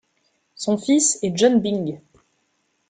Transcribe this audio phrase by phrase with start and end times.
[0.55, 1.99] Son fils est John Byng.